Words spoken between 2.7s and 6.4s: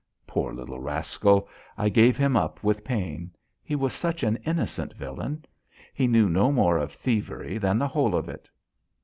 pain. He was such an innocent villain. He knew